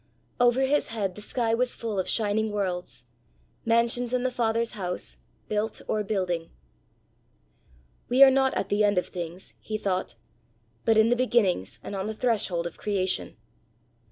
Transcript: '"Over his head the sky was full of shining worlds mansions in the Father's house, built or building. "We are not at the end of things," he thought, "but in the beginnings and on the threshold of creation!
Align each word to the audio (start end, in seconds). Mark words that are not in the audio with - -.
'"Over 0.41 0.61
his 0.63 0.87
head 0.87 1.13
the 1.13 1.21
sky 1.21 1.53
was 1.53 1.75
full 1.75 1.99
of 1.99 2.09
shining 2.09 2.51
worlds 2.51 3.05
mansions 3.65 4.15
in 4.15 4.23
the 4.23 4.31
Father's 4.31 4.71
house, 4.71 5.15
built 5.47 5.79
or 5.87 6.03
building. 6.03 6.49
"We 8.09 8.23
are 8.23 8.31
not 8.31 8.55
at 8.55 8.69
the 8.69 8.83
end 8.83 8.97
of 8.97 9.05
things," 9.05 9.53
he 9.59 9.77
thought, 9.77 10.15
"but 10.85 10.97
in 10.97 11.09
the 11.09 11.15
beginnings 11.15 11.79
and 11.83 11.95
on 11.95 12.07
the 12.07 12.15
threshold 12.15 12.65
of 12.65 12.77
creation! 12.79 13.37